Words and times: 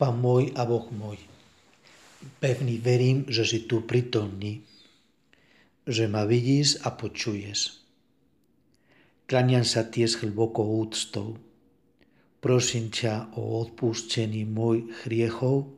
Pán 0.00 0.16
môj 0.16 0.56
a 0.56 0.64
Boh 0.64 0.88
môj, 0.96 1.20
pevný 2.40 2.80
verím, 2.80 3.28
že 3.28 3.44
si 3.44 3.68
tu 3.68 3.84
prítomný, 3.84 4.64
že 5.84 6.08
ma 6.08 6.24
vidíš 6.24 6.80
a 6.88 6.96
počuješ. 6.96 7.84
Kláňam 9.28 9.60
sa 9.60 9.84
tiež 9.84 10.24
hlbokou 10.24 10.64
úctou. 10.88 11.36
Prosím 12.40 12.88
ťa 12.88 13.36
o 13.36 13.60
odpustení 13.60 14.48
môj 14.48 14.88
hriechov 15.04 15.68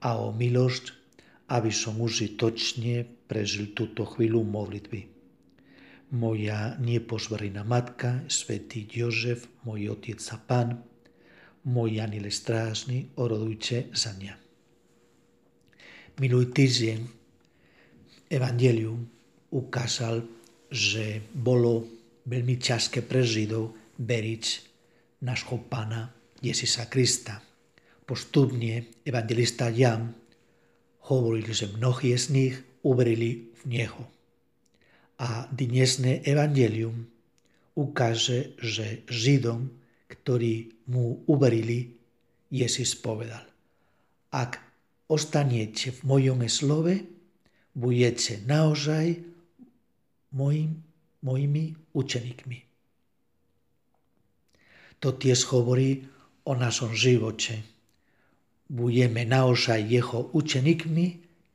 a 0.00 0.16
o 0.16 0.32
milosť, 0.32 0.96
aby 1.52 1.68
som 1.68 2.00
užitočne 2.00 3.04
prežil 3.28 3.76
túto 3.76 4.08
chvíľu 4.08 4.40
modlitby. 4.40 5.04
Moja 6.16 6.80
neposverená 6.80 7.60
matka, 7.68 8.24
svätý 8.32 8.88
Jozef, 8.88 9.52
môj 9.68 9.92
otec 9.92 10.16
a 10.32 10.36
pán, 10.40 10.68
orodujte 13.20 13.92
za 13.92 14.16
mňa. 14.16 14.34
Minulý 16.20 16.48
týždeň 16.52 16.98
Evangelium 18.30 19.04
ukázal, 19.50 20.22
že 20.70 21.20
bolo 21.34 21.82
veľmi 22.30 22.56
ťažké 22.62 23.02
pre 23.02 23.26
Židov 23.26 23.74
veriť 23.98 24.44
nášho 25.26 25.58
pána 25.66 26.14
Ježíša 26.38 26.86
Krista. 26.86 27.42
Postupne 28.06 29.02
evangelista 29.02 29.66
Jan 29.68 30.14
hovoril, 31.10 31.50
že 31.50 31.74
mnohí 31.74 32.14
z 32.14 32.26
nich 32.30 32.54
uverili 32.86 33.50
v 33.60 33.62
Neho. 33.66 34.02
A 35.20 35.50
dnesné 35.50 36.22
evangelium 36.22 37.10
ukáže, 37.74 38.54
že 38.62 39.02
Židom 39.10 39.79
ktorí 40.20 40.86
mu 40.92 41.24
uverili, 41.24 41.96
Ježiš 42.52 43.00
povedal, 43.00 43.40
ak 44.30 44.60
ostanete 45.08 45.90
v 45.96 46.00
mojom 46.04 46.44
slove, 46.46 46.94
budete 47.74 48.44
naozaj 48.44 49.16
mojim, 50.36 50.82
mojimi 51.24 51.74
učeníkmi. 51.96 52.58
To 55.00 55.16
tiež 55.16 55.48
hovorí 55.48 56.04
o 56.44 56.52
našom 56.52 56.92
živote. 56.92 57.64
Budeme 58.70 59.24
naozaj 59.24 59.80
jeho 59.88 60.28
učeníkmi, 60.36 61.06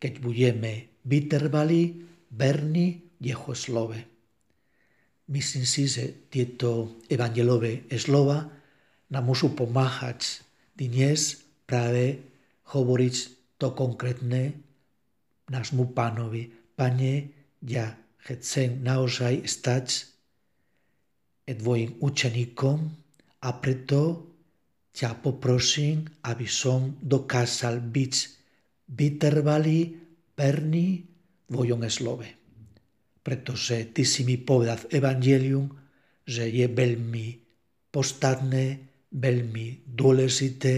keď 0.02 0.14
budeme 0.20 0.72
vytrvali, 1.06 2.02
verní 2.34 3.16
jeho 3.22 3.54
slove. 3.56 4.00
Myslím 5.32 5.66
si, 5.66 5.88
že 5.88 6.28
tieto 6.28 7.00
evangelové 7.08 7.88
slova 7.98 8.55
nám 9.12 9.24
môžu 9.26 9.54
pomáhať 9.54 10.42
dnes 10.78 11.42
práve 11.66 12.22
hovoriť 12.74 13.16
to 13.58 13.72
konkrétne 13.74 14.54
nášmu 15.50 15.94
pánovi. 15.94 16.50
Pane, 16.76 17.14
ja 17.64 17.96
chcem 18.26 18.82
naozaj 18.84 19.46
stať 19.48 19.88
tvojim 21.46 22.02
učeníkom 22.02 22.78
a 23.46 23.50
preto 23.62 24.26
ťa 24.92 25.22
poprosím, 25.22 26.04
aby 26.26 26.48
som 26.50 26.98
dokázal 27.00 27.80
byť 27.80 28.14
vytrvalý, 28.92 29.94
verný 30.36 31.06
tvojom 31.48 31.86
slove 31.88 32.46
pretože 33.26 33.90
ty 33.90 34.06
si 34.06 34.22
mi 34.22 34.38
povedal 34.38 34.78
v 34.86 35.02
Evangelium, 35.02 35.66
že 36.30 36.46
je 36.46 36.70
veľmi 36.70 37.42
podstatné, 37.90 38.66
veľmi 39.16 39.88
dôležité 39.88 40.76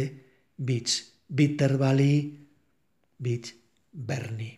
byť 0.57 0.88
vytrvalý, 1.33 2.38
byť 3.17 3.43
verný. 3.97 4.52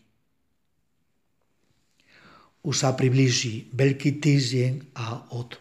Už 2.60 2.76
sa 2.76 2.92
priblíži 2.92 3.72
Veľký 3.72 4.20
týždeň 4.20 5.00
a 5.00 5.32
od 5.32 5.56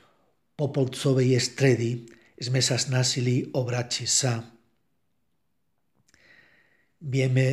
popolcovej 0.59 1.39
stredy 1.39 2.11
sme 2.43 2.59
sa 2.59 2.75
snažili 2.75 3.47
obrátiť 3.55 4.09
sa. 4.11 4.43
Vieme 6.99 7.47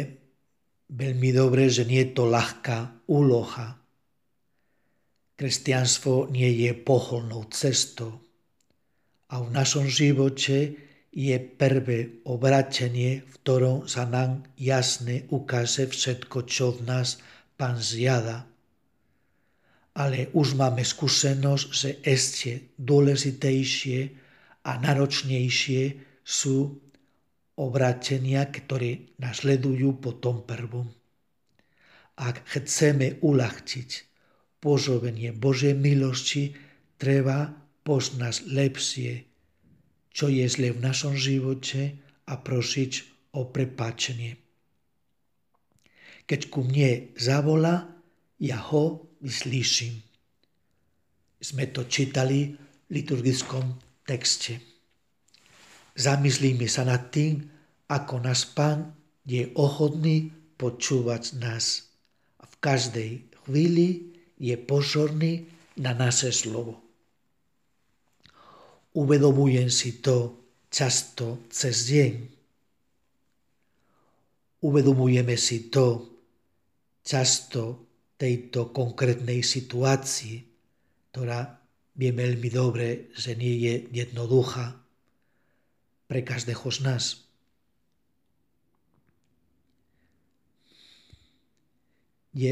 veľmi 0.90 1.30
dobre, 1.30 1.70
že 1.70 1.86
nie 1.86 2.02
je 2.10 2.18
to 2.18 2.26
ľahká 2.26 3.06
úloha, 3.14 3.78
Kresťanstvo 5.36 6.32
nie 6.32 6.48
je 6.64 6.72
poholnou 6.72 7.52
cestou 7.52 8.25
a 9.36 9.44
v 9.44 9.52
našom 9.52 9.92
živote 9.92 10.80
je 11.12 11.36
prvé 11.36 12.24
obratenie, 12.24 13.20
v 13.20 13.34
ktorom 13.44 13.84
sa 13.84 14.08
nám 14.08 14.48
jasne 14.56 15.28
ukáže 15.28 15.92
všetko, 15.92 16.48
čo 16.48 16.72
v 16.80 16.88
nás 16.88 17.20
Pán 17.60 17.76
zjada. 17.80 18.48
Ale 19.96 20.32
už 20.32 20.56
máme 20.56 20.84
skúsenosť, 20.88 21.68
že 21.72 21.90
ešte 22.04 22.52
dôležitejšie 22.80 24.00
a 24.68 24.72
náročnejšie 24.80 25.84
sú 26.24 26.72
obratenia, 27.60 28.44
ktoré 28.48 29.20
nasledujú 29.20 30.00
po 30.00 30.16
tom 30.20 30.48
prvom. 30.48 30.88
Ak 32.20 32.44
chceme 32.48 33.20
uľahčiť 33.20 33.90
pôsobenie 34.64 35.36
Božej 35.36 35.76
milosti 35.76 36.56
treba 36.96 37.65
poznať 37.86 38.50
lepšie, 38.50 39.30
čo 40.10 40.26
je 40.26 40.44
zle 40.50 40.74
v 40.74 40.82
našom 40.82 41.14
živote 41.14 41.94
a 42.26 42.34
prosiť 42.34 42.92
o 43.38 43.46
prepačenie. 43.46 44.42
Keď 46.26 46.42
ku 46.50 46.66
mne 46.66 47.14
zavolá, 47.14 47.86
ja 48.42 48.58
ho 48.58 49.06
vyslyším. 49.22 50.02
Sme 51.38 51.70
to 51.70 51.86
čítali 51.86 52.58
v 52.58 52.90
liturgickom 52.90 53.78
texte. 54.02 54.58
Zamyslíme 55.94 56.66
sa 56.66 56.90
nad 56.90 57.14
tým, 57.14 57.46
ako 57.86 58.26
nás 58.26 58.50
Pán 58.50 58.98
je 59.30 59.54
ochotný 59.54 60.34
počúvať 60.58 61.38
nás. 61.38 61.86
V 62.42 62.54
každej 62.58 63.30
chvíli 63.46 64.18
je 64.42 64.58
pozorný 64.58 65.46
na 65.78 65.94
naše 65.94 66.34
slovo. 66.34 66.85
Uvedomujem 68.96 69.68
si 69.68 70.00
to 70.00 70.48
často 70.72 71.44
cez 71.52 71.92
deň. 71.92 72.14
Uvedomujeme 74.64 75.36
si 75.36 75.68
to 75.68 76.16
často 77.04 77.92
tejto 78.16 78.72
konkrétnej 78.72 79.44
situácii, 79.44 80.36
ktorá 81.12 81.44
vie 82.00 82.12
veľmi 82.16 82.48
dobre, 82.48 83.12
že 83.12 83.36
nie 83.36 83.68
je 83.68 83.76
jednoduchá 83.92 84.80
pre 86.08 86.24
každého 86.24 86.68
z 86.72 86.80
nás. 86.88 87.04
Je 92.32 92.52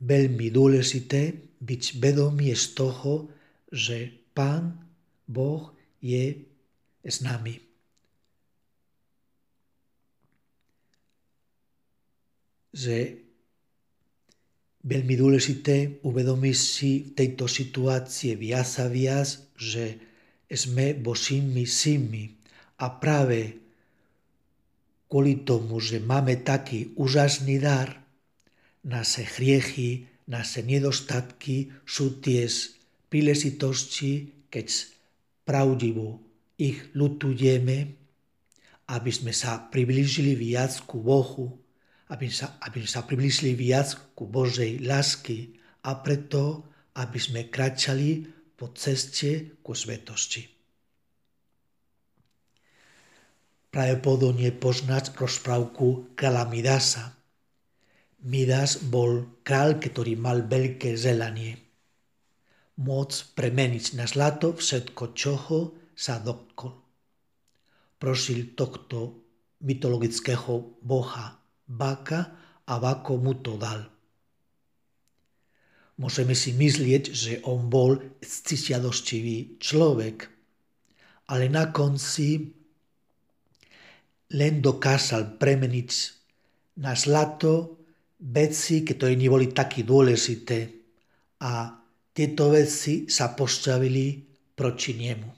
veľmi 0.00 0.48
dôležité 0.48 1.36
byť 1.60 1.82
vedomý 2.00 2.56
z 2.56 2.64
toho, 2.76 3.28
že 3.68 4.12
Pán 4.32 4.76
Boh 5.28 5.72
je 6.02 6.34
s 7.06 7.16
nami. 7.22 7.54
Že 12.74 12.96
veľmi 14.82 15.14
dôležité 15.14 16.02
uvedomiť 16.02 16.56
si 16.58 16.90
v 17.06 17.10
tejto 17.14 17.46
situácii 17.46 18.34
viac 18.34 18.68
a 18.82 18.86
viac, 18.90 19.30
že 19.54 19.96
sme 20.50 20.92
Božími 20.98 21.64
synmi 21.64 22.34
a 22.82 22.90
práve 22.90 23.62
kvôli 25.06 25.44
tomu, 25.46 25.78
že 25.78 26.02
máme 26.02 26.40
taký 26.42 26.92
úžasný 26.98 27.62
dar, 27.62 28.02
naše 28.82 29.22
hriechy, 29.38 30.10
naše 30.26 30.66
nedostatky 30.66 31.70
sú 31.86 32.18
tiež 32.18 32.74
príležitosti, 33.06 34.46
keď 34.50 34.66
pravdivo 35.52 36.16
ich 36.56 36.96
lutujeme, 36.96 37.92
aby 38.88 39.10
sme 39.12 39.36
sa 39.36 39.68
priblížili 39.68 40.32
viac 40.32 40.80
ku 40.88 41.04
Bohu, 41.04 41.60
aby 42.08 42.32
sa, 42.32 42.56
aby 42.64 42.88
sa 42.88 43.04
priblížili 43.04 43.52
viac 43.52 44.16
ku 44.16 44.24
Božej 44.24 44.80
lásky 44.80 45.60
a 45.84 46.00
preto, 46.00 46.64
aby 46.96 47.20
sme 47.20 47.52
kračali 47.52 48.24
po 48.56 48.72
ceste 48.72 49.60
ku 49.60 49.76
svetosti. 49.76 50.48
Pravdepodobne 53.68 54.56
poznať 54.56 55.12
rozprávku 55.12 56.16
Kalamidasa, 56.16 57.12
Midas 58.24 58.80
bol 58.80 59.42
král, 59.44 59.76
ktorý 59.76 60.16
mal 60.16 60.48
veľké 60.48 60.96
zelanie. 60.96 61.71
Moc 62.80 63.12
premeniť 63.36 64.00
na 64.00 64.08
zlato 64.08 64.56
všetko, 64.56 65.02
čoho 65.12 65.58
sa 65.92 66.16
dotkol. 66.16 66.72
Prosil 68.00 68.56
tohto 68.56 69.22
mytologického 69.62 70.80
boha 70.80 71.36
Baka 71.68 72.20
a 72.66 72.74
Bako 72.80 73.12
mu 73.20 73.36
to 73.38 73.60
dal. 73.60 73.86
Môžeme 76.00 76.32
si 76.32 76.56
myslieť, 76.56 77.04
že 77.12 77.32
on 77.44 77.68
bol 77.68 78.00
ctižiadostivý 78.18 79.60
človek, 79.60 80.26
ale 81.30 81.46
na 81.52 81.70
konci 81.70 82.50
len 84.32 84.54
dokázal 84.64 85.36
premeniť 85.36 85.90
na 86.80 86.96
zlato 86.96 87.84
veci, 88.18 88.80
ktoré 88.80 89.14
neboli 89.14 89.52
také 89.52 89.84
dôležité 89.84 90.58
a 91.44 91.81
tieto 92.12 92.52
veci 92.52 93.08
sa 93.08 93.32
postavili 93.32 94.20
proti 94.52 94.92
nemu. 94.96 95.30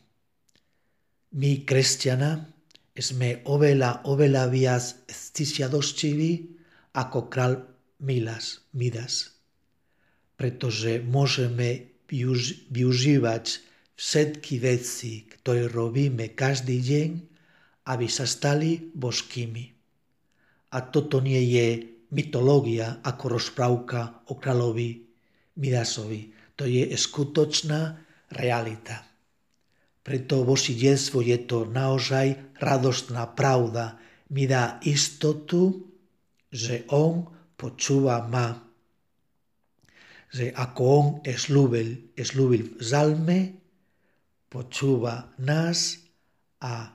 My, 1.34 1.50
kresťana, 1.66 2.54
sme 2.94 3.42
oveľa, 3.50 4.06
oveľa 4.06 4.44
viac 4.50 4.84
ctižiadostiví 5.10 6.54
ako 6.94 7.26
král 7.26 7.58
Milas, 8.02 8.62
Midas. 8.74 9.34
Pretože 10.38 11.02
môžeme 11.02 11.98
využívať 12.70 13.44
všetky 13.94 14.54
veci, 14.62 15.26
ktoré 15.26 15.70
robíme 15.70 16.34
každý 16.34 16.78
deň, 16.82 17.10
aby 17.90 18.06
sa 18.06 18.26
stali 18.26 18.78
božkými. 18.94 19.64
A 20.74 20.78
toto 20.90 21.22
nie 21.22 21.42
je 21.54 21.66
mytológia 22.10 22.98
ako 23.02 23.38
rozprávka 23.38 24.26
o 24.30 24.38
kráľovi 24.38 25.06
Midasovi. 25.58 26.33
To 26.54 26.64
je 26.66 26.90
skutočná 26.94 27.98
realita. 28.30 29.02
Preto 30.04 30.44
vosídelstvo 30.44 31.24
je 31.24 31.38
to 31.48 31.64
naozaj 31.64 32.58
radostná 32.60 33.24
pravda. 33.32 33.96
Mi 34.30 34.44
dá 34.44 34.78
istotu, 34.84 35.88
že 36.52 36.84
on 36.92 37.24
počúva 37.56 38.20
ma. 38.28 38.52
Že 40.28 40.52
ako 40.52 40.82
on 40.84 41.06
slúbil, 41.24 42.12
slúbil 42.20 42.76
v 42.76 42.82
zalme, 42.82 43.38
počúva 44.52 45.34
nás 45.40 45.98
a 46.60 46.92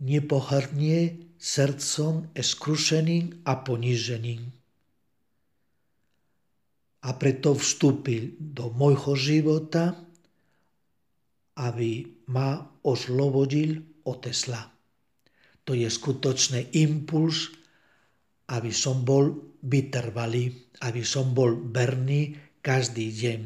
nepohrnie 0.00 1.30
srdcom 1.36 2.32
skrušeným 2.34 3.44
a 3.44 3.52
poníženým. 3.60 4.59
A 7.00 7.16
preto 7.16 7.56
vstúpil 7.56 8.36
do 8.36 8.68
môjho 8.76 9.16
života, 9.16 9.96
aby 11.56 12.04
ma 12.28 12.60
oslobodil 12.84 13.80
od 14.04 14.24
zla. 14.32 14.68
To 15.64 15.72
je 15.76 15.88
skutočný 15.88 16.76
impuls, 16.80 17.52
aby 18.50 18.72
som 18.74 19.04
bol 19.04 19.56
vytrvalý, 19.64 20.50
aby 20.82 21.04
som 21.04 21.36
bol 21.36 21.56
verný 21.70 22.36
každý 22.64 23.12
deň. 23.12 23.40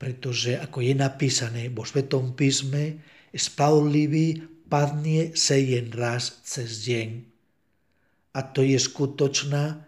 Pretože, 0.00 0.56
ako 0.56 0.80
je 0.80 0.94
napísané 0.96 1.68
vo 1.68 1.84
Svetom 1.84 2.32
písme, 2.32 3.02
spravodlivý 3.34 4.40
padne 4.70 5.34
jen 5.34 5.88
raz 5.92 6.40
cez 6.46 6.86
deň. 6.86 7.08
A 8.30 8.40
to 8.46 8.62
je 8.62 8.78
skutočná 8.78 9.82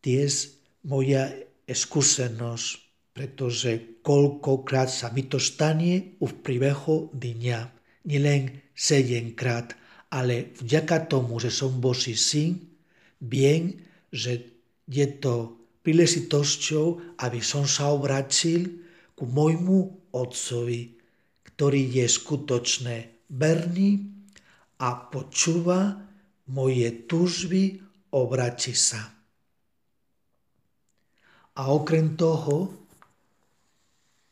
tiež 0.00 0.54
moja 0.86 1.28
skúsenosť, 1.72 2.68
pretože 3.14 4.00
koľkokrát 4.00 4.88
sa 4.88 5.10
mi 5.10 5.26
to 5.26 5.42
stane 5.42 6.16
v 6.18 6.32
príbehu 6.40 7.10
dňa. 7.14 7.60
Nielen 8.06 8.70
sedemkrát, 8.72 9.76
ale 10.10 10.56
vďaka 10.58 11.06
tomu, 11.06 11.38
že 11.38 11.52
som 11.52 11.78
Boží 11.78 12.16
syn, 12.16 12.58
viem, 13.20 13.76
že 14.10 14.50
je 14.88 15.06
to 15.20 15.60
príležitosťou, 15.86 17.18
aby 17.22 17.40
som 17.44 17.68
sa 17.68 17.92
obratil 17.92 18.82
ku 19.14 19.28
môjmu 19.28 20.10
otcovi, 20.16 20.96
ktorý 21.44 21.82
je 22.00 22.06
skutočné 22.08 22.96
verný 23.30 24.10
a 24.80 24.96
počúva 24.96 26.08
moje 26.50 27.04
túžby, 27.06 27.78
obráti 28.10 28.74
sa. 28.74 29.19
A 31.60 31.68
okrem 31.68 32.16
toho 32.16 32.72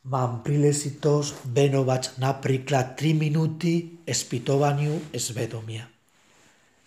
mám 0.09 0.41
príležitosť 0.41 1.53
venovať 1.53 2.17
napríklad 2.17 2.97
3 2.97 3.13
minúty 3.13 4.01
espytovaniu 4.09 5.13
zvedomia. 5.13 5.85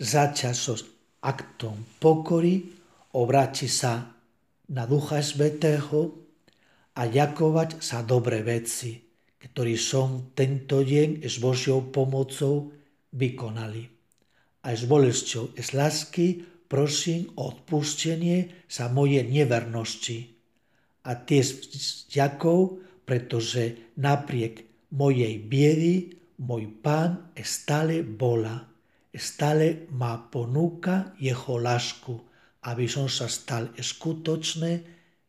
Začať 0.01 0.55
so 0.57 0.73
aktom 1.21 2.01
pokory, 2.01 2.65
obráti 3.13 3.69
sa 3.69 4.09
na 4.73 4.89
Ducha 4.89 5.21
Svetého 5.21 6.09
a 6.97 7.05
ďakovať 7.05 7.77
za 7.77 8.01
dobré 8.01 8.41
veci 8.41 9.11
ktorý 9.41 9.73
som 9.73 10.31
tento 10.37 10.85
deň 10.85 11.25
s 11.25 11.41
Božou 11.41 11.89
pomocou 11.89 12.69
vykonali. 13.17 13.89
A 14.61 14.77
s 14.77 14.85
bolesťou, 14.85 15.57
s 15.57 15.73
lásky 15.73 16.45
prosím 16.69 17.33
odpustenie 17.33 18.69
za 18.69 18.93
moje 18.93 19.25
nevernosti. 19.25 20.30
A 21.01 21.17
tiež 21.17 21.45
s 21.73 22.05
ďakou, 22.13 22.81
pretože 23.05 23.93
napriek 23.97 24.67
mojej 24.93 25.41
biedy 25.41 26.13
môj 26.41 26.69
pán 26.81 27.33
stále 27.41 28.05
bola, 28.05 28.69
stále 29.11 29.89
ma 29.91 30.17
ponúka 30.29 31.17
jeho 31.17 31.57
lásku, 31.57 32.13
aby 32.69 32.85
som 32.85 33.09
sa 33.09 33.25
stal 33.25 33.73
skutočne 33.73 34.71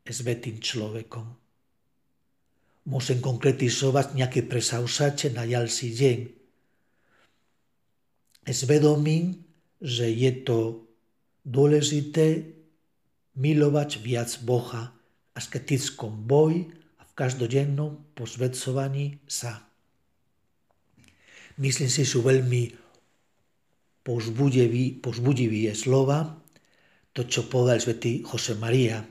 svetým 0.05 0.61
človekom 0.61 1.43
môžem 2.87 3.23
konkretizovať 3.23 4.19
nejaké 4.19 4.41
presausače 4.47 5.31
na 5.31 5.47
ďalší 5.47 5.89
deň. 5.95 6.19
Zvedomím, 8.51 9.39
že 9.79 10.11
je 10.11 10.33
to 10.43 10.59
dôležité 11.47 12.43
milovať 13.39 14.03
viac 14.03 14.31
Boha 14.43 14.91
v 15.33 15.41
asketickom 15.41 16.29
boji 16.29 16.69
a 17.01 17.03
v 17.09 17.13
každodennom 17.17 18.13
posvedcovaní 18.13 19.25
sa. 19.25 19.65
Myslím 21.57 21.89
si, 21.89 22.05
sú 22.05 22.21
veľmi 22.21 22.69
povzbudivý, 24.05 25.01
povzbudivý 25.01 25.73
je 25.73 25.75
slova, 25.77 26.37
to, 27.13 27.25
čo 27.25 27.49
povedal 27.49 27.81
svätý 27.81 28.25
Jose 28.25 28.57
Maria. 28.57 29.05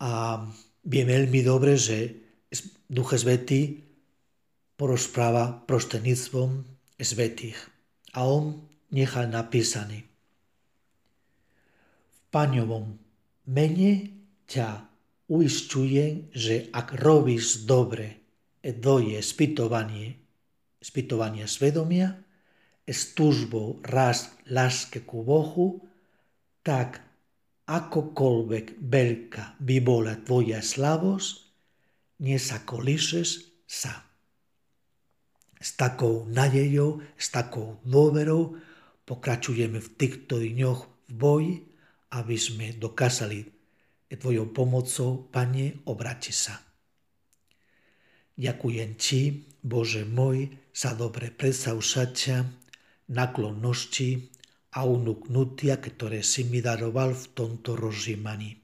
A 0.00 0.40
Viem 0.86 1.12
veľmi 1.12 1.44
dobre, 1.44 1.76
že 1.76 2.16
Duch 2.88 3.12
Svetý 3.12 3.84
porozpráva 4.80 5.60
prostredníctvom 5.68 6.64
svetých. 6.96 7.60
A 8.16 8.24
on 8.24 8.64
nechal 8.88 9.28
napísaný. 9.28 10.08
V 12.08 12.20
Páňovom 12.32 12.96
mene 13.50 13.92
ťa 14.46 14.86
uistujem, 15.26 16.30
že 16.30 16.70
ak 16.70 17.02
robíš 17.02 17.66
dobre, 17.66 18.22
to 18.62 18.94
je 19.02 19.18
spytovanie, 19.18 20.14
spytovanie 20.78 21.50
svedomia, 21.50 22.14
s 22.86 23.14
túžbou 23.14 23.78
raz 23.86 24.30
láske 24.50 25.06
ku 25.06 25.22
Bohu, 25.22 25.82
tak 26.66 26.98
akokoľvek 27.70 28.82
veľká 28.82 29.62
by 29.62 29.76
bola 29.78 30.18
tvoja 30.18 30.58
slavosť, 30.58 31.34
nesakolíšeš 32.18 33.28
sa. 33.70 33.94
S 35.60 35.78
takou 35.78 36.26
nadejou, 36.26 36.98
s 37.14 37.30
takou 37.30 37.78
dôverou 37.86 38.58
pokračujeme 39.06 39.78
v 39.78 39.88
týchto 39.94 40.42
dňoch 40.42 40.80
v 41.06 41.12
boji, 41.14 41.54
aby 42.10 42.36
sme 42.36 42.74
dokázali 42.74 43.46
tvojou 44.10 44.50
pomocou, 44.50 45.30
Pane, 45.30 45.86
obrati 45.86 46.34
sa. 46.34 46.58
Ďakujem 48.34 48.90
Ti, 48.98 49.20
Bože 49.62 50.02
môj, 50.08 50.50
za 50.74 50.96
dobre 50.96 51.30
predsavšatia, 51.30 52.42
naklonnosti, 53.10 54.30
a 54.70 54.86
unuknutia, 54.86 55.82
ktoré 55.82 56.22
si 56.22 56.46
mi 56.46 56.62
daroval 56.62 57.14
v 57.14 57.26
tomto 57.34 57.74
rozžímaní. 57.74 58.62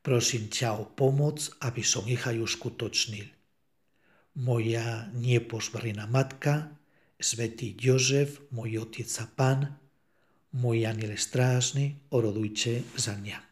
Prosím 0.00 0.48
ťa 0.48 0.80
o 0.80 0.84
pomoc, 0.88 1.52
aby 1.62 1.84
som 1.84 2.08
ich 2.08 2.24
aj 2.24 2.40
uskutočnil. 2.40 3.28
Moja 4.40 5.12
nepošvarená 5.12 6.08
matka, 6.08 6.72
svätý 7.20 7.76
Jozef, 7.76 8.40
môj 8.48 8.88
otec 8.88 9.08
a 9.20 9.26
pán, 9.28 9.60
môj 10.56 10.88
aniel 10.88 11.16
strážny, 11.16 12.08
orodujte 12.12 12.84
za 12.96 13.16
mňa. 13.16 13.51